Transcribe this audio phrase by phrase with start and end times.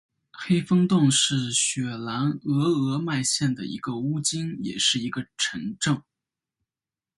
[0.31, 6.01] 黑风洞是雪兰莪鹅唛县的一个巫金也是一个城镇。